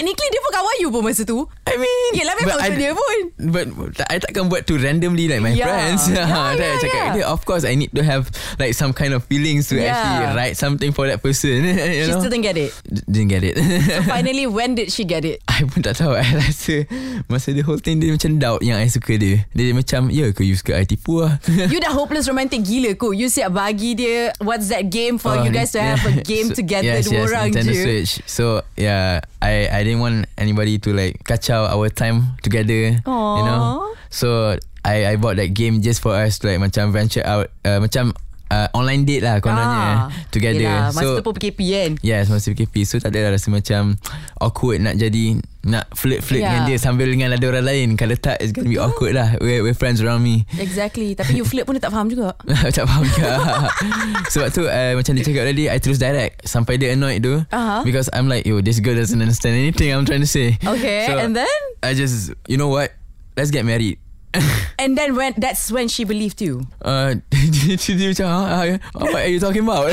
Technically 0.04 0.28
dia 0.28 0.40
pun 0.44 0.52
kawan 0.52 0.74
you 0.76 0.88
pun 0.92 1.00
masa 1.00 1.22
tu. 1.24 1.48
I 1.64 1.80
mean 1.80 2.10
Yelah 2.12 2.36
memang 2.36 2.60
but 2.60 2.60
I, 2.60 2.76
dia 2.76 2.92
pun. 2.92 3.16
But 3.40 3.66
tak- 3.96 4.10
I 4.12 4.16
takkan 4.20 4.46
buat 4.46 4.62
tu 4.62 4.76
randomly 4.76 5.26
Like 5.26 5.40
my 5.40 5.56
Yeah. 5.56 5.64
friends. 5.64 6.02
Yeah, 6.12 6.28
yeah, 6.28 6.68
I 6.68 6.76
cakap 6.76 6.92
yeah. 6.92 7.14
dia, 7.14 7.24
Of 7.24 7.40
course 7.42 7.64
I 7.64 7.72
need 7.72 7.88
to 7.96 8.04
have 8.04 8.28
Like 8.56 8.76
some 8.76 8.92
kind 8.92 9.16
of 9.16 9.24
feelings 9.24 9.72
To 9.72 9.80
Yeah. 9.80 9.88
actually 9.88 10.26
write 10.36 10.54
something 10.54 10.92
For 10.92 11.08
that 11.08 11.24
person 11.24 11.64
you 11.64 12.04
She 12.04 12.12
know? 12.12 12.20
still 12.20 12.28
didn't 12.28 12.44
get 12.44 12.60
it. 12.60 12.70
D- 12.84 13.00
Didn't 13.08 13.32
get 13.32 13.42
it. 13.42 13.56
So 13.56 14.04
finally 14.12 14.44
when 14.44 14.76
did 14.76 14.92
she 14.92 15.08
get 15.08 15.24
it? 15.24 15.40
I 15.48 15.64
pun 15.64 15.80
tak 15.80 15.96
tahu. 15.96 16.12
I 16.12 16.24
rasa 16.36 16.84
Masa 17.26 17.50
the 17.50 17.64
whole 17.64 17.80
thing 17.80 17.96
Dia 17.96 18.12
macam 18.12 18.36
doubt 18.36 18.60
Yang 18.60 18.78
I 18.78 18.88
suka 18.92 19.12
dia. 19.16 19.48
Dia 19.56 19.72
macam 19.72 20.12
Ya 20.12 20.28
ke 20.30 20.44
you 20.44 20.54
suka 20.54 20.76
I 20.76 20.84
tipu 20.84 21.24
lah? 21.24 21.40
You 21.48 21.80
dah 21.80 21.96
hopeless 21.96 22.28
romantic 22.28 22.60
gila 22.60 22.92
ko 22.94 23.16
You 23.16 23.32
siap 23.32 23.56
bagi 23.56 23.96
dia 23.96 24.36
What's 24.38 24.68
that 24.68 24.92
game 24.92 25.16
For 25.16 25.32
Oh, 25.32 25.42
you 25.42 25.50
guys 25.50 25.72
to 25.72 25.80
have 25.80 26.04
a 26.04 26.20
game 26.20 26.52
so- 26.52 26.58
together 26.60 27.00
yes, 27.00 27.08
Dua 27.08 27.16
yes, 27.16 27.26
orang 27.26 27.44
Nintendo 27.50 27.72
je. 27.72 27.82
Switch. 27.82 28.12
So 28.28 28.44
yeah 28.76 29.24
I 29.44 29.68
I 29.68 29.84
didn't 29.84 30.00
want 30.00 30.24
anybody 30.40 30.80
to 30.80 30.96
like 30.96 31.20
Kacau 31.28 31.68
our 31.68 31.92
time 31.92 32.40
together 32.40 32.96
Aww. 33.04 33.36
You 33.36 33.42
know 33.44 33.92
So 34.08 34.56
I 34.80 35.12
I 35.12 35.14
bought 35.20 35.36
that 35.36 35.52
game 35.52 35.84
Just 35.84 36.00
for 36.00 36.16
us 36.16 36.40
to 36.40 36.48
like 36.48 36.64
Macam 36.64 36.96
venture 36.96 37.20
out 37.28 37.52
uh, 37.68 37.76
Macam 37.84 38.16
uh, 38.48 38.68
Online 38.72 39.02
date 39.02 39.22
lah 39.22 39.38
Kononnya 39.38 40.08
Together 40.28 40.60
Ah. 40.60 40.90
Yelah, 40.90 40.90
Masa 40.90 41.04
So 41.04 41.16
tu 41.16 41.22
pun 41.22 41.32
PKP 41.34 41.60
kan? 41.66 41.90
Yes 42.00 42.26
masa 42.26 42.50
PKP 42.50 42.74
So 42.82 42.96
tak 42.96 43.12
ada 43.12 43.32
rasa 43.32 43.48
macam 43.48 43.96
Awkward 44.36 44.80
nak 44.80 44.94
jadi 44.96 45.38
Nak 45.64 45.92
flirt-flirt 45.92 46.38
Yeah. 46.38 46.50
dengan 46.50 46.62
dia 46.66 46.76
Sambil 46.76 47.08
dengan 47.08 47.32
ada 47.32 47.40
orang 47.42 47.64
lain. 47.64 47.88
Kalau 47.94 48.12
tak 48.14 48.36
It's 48.38 48.52
gonna 48.52 48.68
be 48.68 48.76
awkward 48.76 49.14
lah. 49.14 49.38
We're, 49.38 49.60
we're 49.60 49.72
friends 49.72 49.98
around 49.98 50.20
me. 50.20 50.44
Exactly. 50.54 51.12
Tapi 51.12 51.34
you 51.34 51.44
flirt 51.44 51.64
pun 51.64 51.72
dia 51.72 51.82
tak 51.82 51.92
faham 51.92 52.08
juga. 52.08 52.36
Tak 52.76 52.84
faham 52.84 53.04
ke 53.06 53.24
Sebab 54.32 54.48
tu 54.50 54.62
uh, 54.64 54.92
Macam 54.94 55.12
dia 55.14 55.24
cakap 55.24 55.44
tadi 55.48 55.64
I 55.66 55.78
terus 55.78 55.96
direct. 55.96 56.44
Sampai 56.44 56.76
dia 56.76 56.92
annoyed 56.92 57.20
tu. 57.20 57.40
Aha. 57.48 57.80
Because 57.80 58.12
I'm 58.12 58.26
like 58.26 58.44
Yo 58.44 58.60
this 58.60 58.76
girl 58.78 58.94
doesn't 58.94 59.16
understand 59.16 59.56
anything 59.56 59.88
I'm 59.88 60.04
trying 60.04 60.20
to 60.20 60.28
say. 60.28 60.60
Okay 60.60 61.08
So, 61.08 61.16
And 61.16 61.32
then? 61.32 61.60
I 61.80 61.92
just 61.92 62.36
You 62.44 62.56
know 62.56 62.68
what? 62.68 62.92
Let's 63.34 63.48
get 63.48 63.64
married. 63.64 63.96
And 64.82 64.98
then 64.98 65.14
when 65.14 65.32
That's 65.38 65.70
when 65.70 65.86
she 65.86 66.04
believed 66.04 66.42
you? 66.42 66.66
Uh, 66.82 67.22
dia, 67.50 67.74
dia, 67.76 68.08
macam 68.14 68.28
"Ah, 68.30 68.64
What 68.94 69.14
are 69.14 69.30
you 69.30 69.40
talking 69.40 69.64
about 69.64 69.90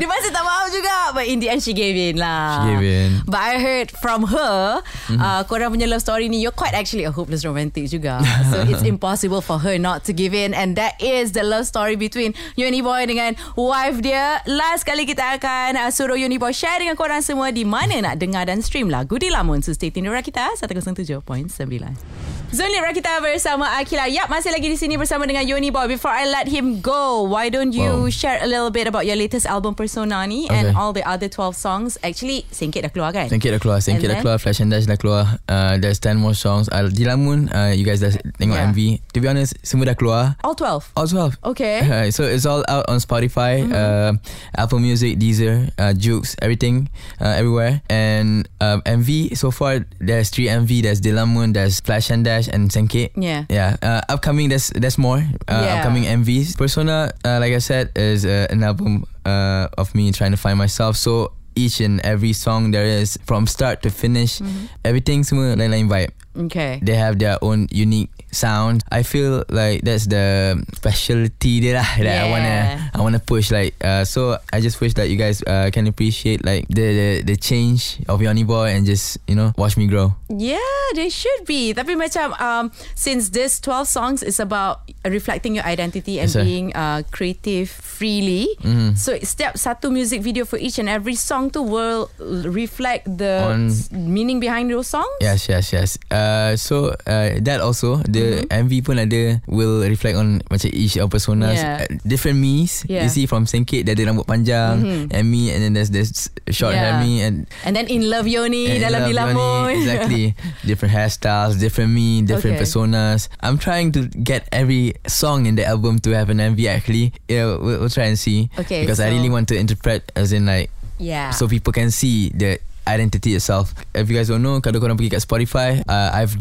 Dia 0.00 0.06
masih 0.08 0.30
tak 0.32 0.44
faham 0.44 0.66
juga. 0.72 0.96
But 1.12 1.26
in 1.28 1.38
the 1.38 1.48
end 1.52 1.60
she 1.62 1.72
gave 1.76 1.94
in 1.94 2.16
lah. 2.18 2.64
She 2.64 2.76
gave 2.76 2.84
in. 2.84 3.08
But 3.28 3.40
I 3.40 3.52
heard 3.60 3.88
from 3.92 4.26
her 4.28 4.82
mm-hmm. 4.82 5.20
uh, 5.20 5.44
Korang 5.46 5.72
punya 5.76 5.86
love 5.88 6.02
story 6.02 6.28
ni 6.28 6.40
You're 6.42 6.54
quite 6.54 6.74
actually 6.74 7.04
a 7.04 7.12
hopeless 7.12 7.44
romantic 7.44 7.88
juga. 7.88 8.20
So 8.52 8.60
it's 8.68 8.84
impossible 8.84 9.40
for 9.40 9.56
her 9.62 9.78
not 9.80 10.04
to 10.08 10.12
give 10.12 10.36
in. 10.36 10.52
And 10.52 10.76
that 10.76 11.00
is 11.00 11.32
the 11.32 11.44
love 11.46 11.64
story 11.64 11.96
between 11.96 12.36
Yoni 12.58 12.84
Boy 12.84 13.08
dengan 13.08 13.38
wife 13.56 14.02
dia. 14.04 14.42
Last 14.44 14.84
kali 14.84 15.08
kita 15.08 15.38
akan 15.40 15.78
uh, 15.78 15.90
suruh 15.94 16.18
Yoni 16.18 16.36
Boy 16.36 16.52
share 16.52 16.82
dengan 16.82 16.98
korang 16.98 17.24
semua 17.24 17.54
Di 17.54 17.64
mana 17.64 17.98
nak 18.02 18.20
dengar 18.20 18.50
dan 18.50 18.60
stream 18.60 18.90
lagu 18.92 19.16
di 19.16 19.30
Lamun 19.32 19.64
So 19.64 19.72
stay 19.72 19.88
tune 19.94 20.08
di 20.08 20.12
Rakita 20.12 20.58
107.9 20.58 22.41
Zonli 22.52 22.76
Rakita 22.84 23.16
bersama 23.24 23.64
Akila 23.80 24.04
Yap 24.12 24.28
masih 24.28 24.52
lagi 24.52 24.68
di 24.68 24.76
sini 24.76 25.00
bersama 25.00 25.24
dengan 25.24 25.40
Yoni 25.40 25.72
Boy 25.72 25.88
Before 25.88 26.12
I 26.12 26.28
let 26.28 26.44
him 26.52 26.84
go, 26.84 27.24
why 27.24 27.48
don't 27.48 27.72
you 27.72 28.04
Wow. 28.04 28.12
share 28.12 28.36
a 28.44 28.48
little 28.48 28.68
bit 28.68 28.84
about 28.84 29.08
your 29.08 29.16
latest 29.16 29.48
album 29.48 29.72
Persona 29.72 30.20
ni 30.28 30.44
and 30.52 30.68
Okay. 30.68 30.76
all 30.76 30.92
the 30.92 31.00
other 31.08 31.32
12 31.32 31.56
songs? 31.56 31.96
Actually, 32.04 32.44
Singkit 32.52 32.84
dah 32.84 32.92
keluar 32.92 33.16
kan? 33.16 33.32
Sengkit 33.32 33.56
dah 33.56 33.60
keluar 33.60 33.80
Sengkit 33.80 34.04
And 34.04 34.12
dah 34.12 34.18
keluar 34.20 34.36
Flash 34.36 34.60
and 34.60 34.68
Dash 34.68 34.84
dah 34.84 35.00
keluar 35.00 35.40
uh, 35.48 35.80
There's 35.80 35.96
10 35.96 36.20
more 36.20 36.36
songs 36.36 36.68
uh, 36.68 36.92
Dilamun 36.92 37.48
uh, 37.56 37.72
You 37.72 37.88
guys 37.88 38.04
dah 38.04 38.12
tengok 38.36 38.60
Yeah. 38.60 38.68
MV 38.68 38.78
To 39.16 39.24
be 39.24 39.26
honest 39.32 39.56
Semua 39.64 39.88
dah 39.88 39.96
keluar 39.96 40.36
All 40.44 40.52
12. 40.52 40.92
All 40.92 41.08
12 41.08 41.40
Okay. 41.56 41.80
Uh, 41.92 42.08
so 42.12 42.24
it's 42.28 42.44
all 42.44 42.64
out 42.72 42.84
on 42.88 42.96
Spotify, 43.00 43.64
uh, 43.68 44.16
Apple 44.56 44.80
Music, 44.80 45.20
Deezer, 45.20 45.68
uh, 45.76 45.92
Jukes, 45.92 46.32
everything, 46.40 46.88
uh, 47.20 47.36
everywhere. 47.36 47.84
And 47.92 48.48
um, 48.64 48.80
MV 48.88 49.36
so 49.36 49.52
far 49.52 49.84
there's 50.00 50.32
three 50.32 50.48
MV. 50.48 50.82
There's 50.82 51.04
Dilamun, 51.04 51.52
there's 51.52 51.84
Flash 51.84 52.08
and 52.08 52.24
Dash, 52.24 52.41
and 52.48 52.70
Senke. 52.70 53.10
Yeah. 53.14 53.44
Yeah. 53.50 53.76
Uh, 53.82 54.00
upcoming 54.08 54.48
there's 54.48 54.70
there's 54.74 54.98
more. 54.98 55.22
Uh, 55.46 55.62
Yeah. 55.62 55.74
Upcoming 55.82 56.04
MVs. 56.04 56.56
Persona, 56.56 57.12
uh, 57.24 57.38
like 57.42 57.54
I 57.54 57.62
said, 57.62 57.90
is 57.96 58.24
uh, 58.24 58.46
an 58.50 58.62
album 58.62 59.04
uh, 59.24 59.68
of 59.78 59.94
me 59.94 60.12
trying 60.12 60.32
to 60.32 60.40
find 60.40 60.58
myself. 60.58 60.96
So 60.96 61.32
each 61.54 61.80
and 61.80 62.00
every 62.00 62.32
song 62.32 62.70
there 62.72 62.86
is 62.88 63.18
from 63.28 63.44
start 63.46 63.82
to 63.84 63.90
finish, 63.92 64.40
everything 64.84 65.20
semua 65.24 65.52
lain-lain 65.56 65.84
vibe 65.88 66.12
Okay. 66.32 66.80
they 66.80 66.96
have 66.96 67.20
their 67.20 67.36
own 67.44 67.68
unique 67.68 68.08
sound. 68.32 68.82
I 68.90 69.02
feel 69.04 69.44
like 69.48 69.84
that's 69.84 70.08
the 70.08 70.58
specialty 70.74 71.60
lah 71.72 71.86
that 72.00 72.18
I 72.24 72.26
wanna 72.32 72.56
I 72.92 72.98
wanna 73.00 73.20
push. 73.20 73.52
Like 73.52 73.76
uh, 73.84 74.04
so, 74.04 74.36
I 74.52 74.60
just 74.60 74.80
wish 74.80 74.94
that 74.96 75.08
you 75.12 75.16
guys 75.16 75.44
uh, 75.46 75.70
can 75.72 75.86
appreciate 75.86 76.44
like 76.44 76.66
the, 76.68 76.86
the 76.92 77.08
the 77.22 77.36
change 77.36 78.00
of 78.08 78.20
Yoni 78.20 78.44
Boy 78.44 78.72
and 78.74 78.84
just 78.88 79.18
you 79.28 79.36
know 79.36 79.52
watch 79.56 79.76
me 79.76 79.86
grow. 79.86 80.16
Yeah, 80.32 80.58
they 80.96 81.12
should 81.12 81.44
be. 81.44 81.76
Tapi 81.76 81.94
macam 81.94 82.32
um, 82.40 82.64
since 82.96 83.30
this 83.30 83.60
12 83.60 83.86
songs 83.88 84.18
is 84.24 84.40
about 84.40 84.82
reflecting 85.04 85.54
your 85.54 85.64
identity 85.68 86.18
and 86.18 86.32
Yes, 86.32 86.40
being 86.40 86.72
uh, 86.72 87.04
creative 87.12 87.68
freely. 87.68 88.48
Mhm. 88.64 88.96
So 88.96 89.12
setiap 89.20 89.60
satu 89.60 89.92
music 89.92 90.24
video 90.24 90.48
for 90.48 90.56
each 90.56 90.80
and 90.80 90.88
every 90.88 91.14
song 91.18 91.52
to 91.52 91.60
will 91.60 92.08
reflect 92.48 93.04
the 93.06 93.52
On- 93.52 93.68
meaning 93.92 94.40
behind 94.40 94.70
those 94.72 94.88
songs. 94.88 95.12
Yes, 95.20 95.44
yes, 95.50 95.72
yes. 95.72 95.98
Uh, 96.08 96.56
so 96.56 96.94
uh, 97.04 97.36
that 97.44 97.60
also 97.60 98.00
the 98.08 98.21
Mm-hmm. 98.22 98.60
MV 98.62 98.72
pun 98.82 98.96
ada 98.98 99.22
will 99.44 99.82
reflect 99.82 100.16
on 100.16 100.40
macam 100.46 100.68
each 100.70 100.96
of 100.96 101.08
personas, 101.08 101.58
Yeah. 101.58 101.82
uh, 101.82 101.86
different 102.02 102.38
me's. 102.38 102.86
Yeah. 102.86 103.04
You 103.04 103.10
see 103.10 103.26
from 103.26 103.44
Sengkit 103.44 103.84
dia 103.84 103.92
ada 103.92 104.06
rambut 104.06 104.24
panjang, 104.24 104.80
Mhm. 104.80 105.02
and 105.10 105.24
me, 105.26 105.50
and 105.50 105.60
then 105.60 105.72
there's 105.72 105.90
this 105.90 106.30
short 106.48 106.72
hair 106.72 106.96
Yeah. 106.96 107.02
me, 107.02 107.12
and 107.20 107.34
And 107.62 107.74
then 107.74 107.86
in 107.86 108.06
love 108.06 108.24
Yoni 108.24 108.78
dalam 108.78 109.06
Dilamun. 109.06 109.34
Yoni, 109.34 109.80
Exactly 109.82 110.24
Different 110.68 110.92
hairstyles 110.92 111.56
Different 111.56 111.90
me 111.90 112.22
Different 112.22 112.54
Okay. 112.54 112.64
personas 112.64 113.26
I'm 113.40 113.56
trying 113.56 113.90
to 113.94 114.06
get 114.12 114.46
every 114.50 114.94
song 115.04 115.46
in 115.46 115.54
the 115.54 115.64
album 115.64 115.98
To 116.02 116.10
have 116.12 116.28
an 116.28 116.38
MV 116.38 116.66
actually 116.66 117.10
Yeah 117.26 117.56
we'll, 117.58 117.82
we'll 117.82 117.92
try 117.92 118.06
and 118.06 118.18
see 118.18 118.50
Okay, 118.58 118.82
Because 118.82 118.98
I 118.98 119.08
so- 119.08 119.14
really 119.14 119.30
want 119.30 119.48
to 119.50 119.56
interpret 119.56 120.10
As 120.14 120.30
in 120.30 120.46
like 120.46 120.70
yeah. 120.98 121.30
So 121.32 121.46
people 121.46 121.72
can 121.72 121.90
see 121.90 122.30
The 122.30 122.58
identity 122.84 123.34
itself 123.34 123.74
If 123.94 124.06
you 124.06 124.14
guys 124.14 124.28
don't 124.28 124.42
know 124.42 124.58
Kalau 124.60 124.78
korang 124.78 124.94
pergi 124.94 125.14
kat 125.14 125.22
Spotify 125.22 125.82
uh, 125.86 126.10
I've 126.12 126.34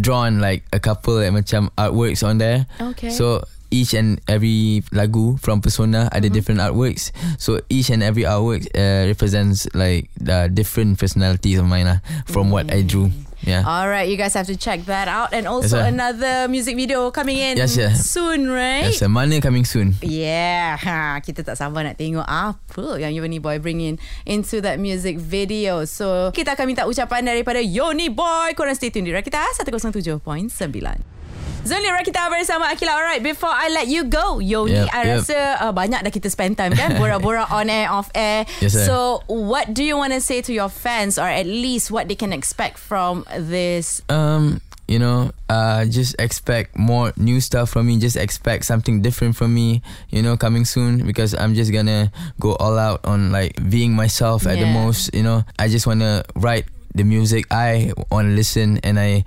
drawn 0.00 0.38
like 0.40 0.62
A 0.72 0.80
couple 0.80 1.18
like, 1.20 1.32
Macam 1.32 1.70
artworks 1.76 2.22
on 2.22 2.38
there 2.38 2.66
Okay. 2.80 3.10
So 3.10 3.42
each 3.74 3.94
and 3.98 4.22
every 4.30 4.86
lagu 4.94 5.40
from 5.42 5.58
Persona 5.60 6.06
ada 6.14 6.30
Mm-hmm. 6.30 6.34
different 6.38 6.60
artworks. 6.62 7.10
So 7.36 7.58
each 7.66 7.90
and 7.90 7.98
every 8.02 8.22
artwork 8.22 8.62
uh, 8.72 9.10
represents 9.10 9.66
like 9.74 10.06
uh, 10.22 10.46
different 10.46 11.02
personalities 11.02 11.58
of 11.58 11.66
mine 11.66 11.90
lah 11.90 11.98
from 12.30 12.54
what 12.54 12.70
I 12.70 12.86
drew. 12.86 13.10
Yeah. 13.44 13.66
All 13.66 13.88
right, 13.88 14.08
you 14.08 14.16
guys 14.16 14.32
have 14.32 14.46
to 14.48 14.56
check 14.56 14.86
that 14.88 15.08
out. 15.08 15.36
And 15.36 15.44
also 15.44 15.76
Yes, 15.76 15.92
another 15.92 16.48
music 16.48 16.76
video 16.76 17.10
coming 17.10 17.36
in 17.36 17.60
Yes, 17.60 17.76
yeah. 17.76 17.92
soon, 17.92 18.48
right? 18.48 18.88
Yes, 18.88 19.04
mana 19.04 19.40
coming 19.44 19.68
soon. 19.68 19.98
Yeah, 20.00 20.80
ha, 20.80 21.20
kita 21.20 21.44
tak 21.44 21.60
sabar 21.60 21.84
nak 21.84 22.00
tengok 22.00 22.24
apa 22.24 22.96
yang 22.96 23.12
Yoni 23.12 23.42
Boy 23.42 23.60
bring 23.60 23.84
in 23.84 24.00
into 24.24 24.64
that 24.64 24.80
music 24.80 25.20
video. 25.20 25.84
So, 25.84 26.32
kita 26.32 26.56
akan 26.56 26.64
minta 26.72 26.88
ucapan 26.88 27.28
daripada 27.28 27.60
Yoni 27.60 28.08
Boy. 28.08 28.56
Korang 28.56 28.76
stay 28.76 28.88
tune 28.88 29.04
di 29.04 29.12
Rakita 29.12 29.42
107.9. 29.58 31.15
Zoli 31.66 31.90
Rakita 31.90 32.30
bersama 32.30 32.70
Akila 32.70 32.94
Alright 32.94 33.22
Before 33.22 33.50
I 33.50 33.68
let 33.74 33.90
you 33.90 34.06
go 34.06 34.38
Yoni 34.38 34.86
Yep, 34.86 34.88
I 34.94 35.00
yep. 35.02 35.10
rasa 35.18 35.38
uh, 35.60 35.72
Banyak 35.74 36.06
dah 36.06 36.12
kita 36.14 36.30
spend 36.30 36.54
time 36.54 36.72
kan 36.78 36.94
Bora-bora 36.94 37.42
on 37.58 37.66
air 37.66 37.90
Off 37.90 38.06
air 38.14 38.46
Yes, 38.62 38.72
sir. 38.78 38.86
So 38.86 38.96
What 39.26 39.74
do 39.74 39.82
you 39.82 39.98
want 39.98 40.14
to 40.14 40.22
say 40.22 40.40
to 40.46 40.52
your 40.54 40.70
fans 40.70 41.18
Or 41.18 41.26
at 41.26 41.44
least 41.44 41.90
What 41.90 42.06
they 42.06 42.14
can 42.14 42.30
expect 42.32 42.78
From 42.78 43.26
this 43.34 44.00
Um, 44.06 44.62
you 44.86 45.02
know, 45.02 45.34
uh, 45.50 45.82
just 45.90 46.14
expect 46.22 46.78
more 46.78 47.10
new 47.18 47.42
stuff 47.42 47.74
from 47.74 47.90
me. 47.90 47.98
Just 47.98 48.14
expect 48.14 48.62
something 48.70 49.02
different 49.02 49.34
from 49.34 49.50
me. 49.50 49.82
You 50.14 50.22
know, 50.22 50.38
coming 50.38 50.62
soon 50.62 51.02
because 51.02 51.34
I'm 51.34 51.58
just 51.58 51.74
gonna 51.74 52.14
go 52.38 52.54
all 52.62 52.78
out 52.78 53.02
on 53.02 53.34
like 53.34 53.58
being 53.66 53.98
myself 53.98 54.46
at 54.46 54.62
the 54.62 54.70
Yeah. 54.70 54.78
most. 54.78 55.10
You 55.10 55.26
know, 55.26 55.42
I 55.58 55.66
just 55.66 55.90
wanna 55.90 56.22
write 56.38 56.70
the 56.94 57.02
music 57.02 57.50
I 57.50 57.98
want 58.14 58.30
to 58.30 58.32
listen 58.38 58.78
and 58.86 58.94
I 59.02 59.26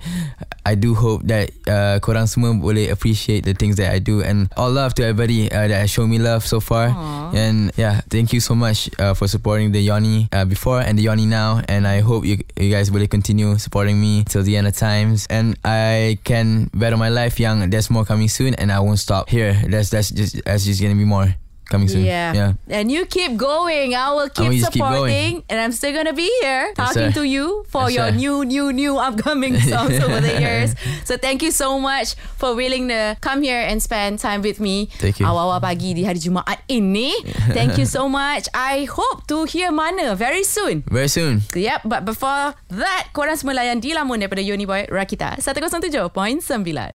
I 0.64 0.74
do 0.74 0.94
hope 0.94 1.24
that 1.26 1.50
uh, 1.66 1.98
korang 2.04 2.28
semua 2.28 2.52
boleh 2.54 2.92
appreciate 2.92 3.44
the 3.48 3.54
things 3.54 3.76
that 3.80 3.90
I 3.92 3.98
do 3.98 4.20
and 4.22 4.52
all 4.56 4.70
love 4.70 4.94
to 4.98 5.02
everybody 5.02 5.48
uh, 5.50 5.66
that 5.68 5.80
has 5.80 5.90
shown 5.90 6.10
me 6.10 6.18
love 6.20 6.44
so 6.46 6.60
far. 6.60 6.92
Aw. 6.92 7.32
and 7.32 7.70
yeah 7.78 8.02
thank 8.10 8.32
you 8.32 8.40
so 8.40 8.54
much 8.54 8.90
uh, 8.98 9.14
for 9.14 9.28
supporting 9.28 9.72
the 9.72 9.80
Yoni 9.80 10.28
uh, 10.32 10.44
before 10.44 10.80
and 10.80 10.98
the 10.98 11.06
Yoni 11.06 11.26
now. 11.26 11.62
And 11.70 11.86
I 11.86 12.00
hope 12.00 12.26
you 12.26 12.42
you 12.58 12.70
guys 12.70 12.90
boleh 12.90 13.08
continue 13.08 13.56
supporting 13.56 13.96
me 14.00 14.24
till 14.28 14.42
the 14.42 14.56
end 14.58 14.66
of 14.66 14.76
times. 14.76 15.26
And 15.30 15.56
I 15.64 16.18
can 16.24 16.68
bet 16.74 16.92
on 16.92 16.98
my 17.00 17.10
life 17.10 17.40
young 17.40 17.64
there's 17.70 17.88
more 17.88 18.04
coming 18.04 18.28
soon 18.28 18.54
and 18.58 18.70
I 18.70 18.80
won't 18.84 19.00
stop 19.00 19.30
here. 19.30 19.56
That's 19.66 19.90
that's 19.90 20.10
just 20.10 20.42
that's 20.44 20.66
just 20.66 20.82
gonna 20.82 20.98
be 20.98 21.08
more 21.08 21.34
coming 21.70 21.86
soon 21.86 22.02
Yeah. 22.02 22.34
yeah 22.34 22.50
And 22.66 22.90
you 22.90 23.06
keep 23.06 23.38
going. 23.38 23.94
I 23.94 24.10
will 24.10 24.26
keep 24.28 24.50
just 24.52 24.74
keep 24.74 24.82
supporting. 24.82 25.46
and 25.46 25.56
I'm 25.56 25.70
still 25.70 25.94
going 25.94 26.10
to 26.10 26.12
be 26.12 26.26
here 26.42 26.74
talking 26.74 27.14
to 27.14 27.22
you 27.22 27.62
for 27.70 27.86
Yes, 27.86 27.94
your 27.94 28.08
sir. 28.10 28.18
new, 28.18 28.36
new, 28.44 28.66
new 28.74 28.92
upcoming 28.98 29.54
songs 29.70 29.94
over 29.96 30.18
the 30.18 30.34
years. 30.36 30.74
So 31.06 31.14
thank 31.16 31.40
you 31.40 31.54
so 31.54 31.78
much 31.78 32.18
for 32.36 32.58
willing 32.58 32.90
to 32.90 33.14
come 33.22 33.40
here 33.40 33.62
and 33.62 33.78
spend 33.78 34.18
time 34.18 34.42
with 34.42 34.58
me. 34.58 34.90
Thank 34.98 35.22
you. 35.22 35.26
Awal-awal 35.30 35.62
pagi 35.62 35.94
di 35.94 36.02
hari 36.02 36.18
Jumaat 36.18 36.66
ini. 36.66 37.14
Thank 37.54 37.78
you 37.78 37.86
so 37.86 38.10
much. 38.10 38.50
I 38.50 38.90
hope 38.90 39.30
to 39.30 39.46
hear 39.46 39.70
mana 39.70 40.18
very 40.18 40.42
soon. 40.42 40.82
very 40.90 41.06
soon 41.06 41.46
Yep, 41.54 41.86
but 41.86 42.02
before 42.02 42.58
that, 42.74 43.14
korang 43.14 43.38
semua 43.38 43.54
layan 43.62 43.78
di 43.78 43.94
lamun 43.94 44.18
daripada 44.18 44.42
Yoni 44.42 44.66
Boy 44.66 44.90
Rakita 44.90 45.38
107.9. 45.38 46.10